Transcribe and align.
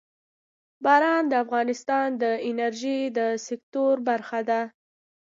باران 0.83 1.23
د 1.29 1.33
افغانستان 1.43 2.07
د 2.23 2.23
انرژۍ 2.49 2.99
د 3.17 3.19
سکتور 3.47 3.95
برخه 4.07 4.39
ده. 4.49 4.61